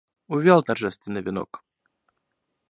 Увял 0.27 0.63
торжественный 0.63 1.21
венок. 1.21 1.63